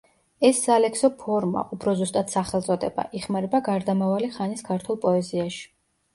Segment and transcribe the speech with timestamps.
[0.47, 5.63] ეს სალექსო ფორმა, უფრო ზუსტად, სახელწოდება, იხმარება გარდამავალი ხანის ქართულ პოეზიაში.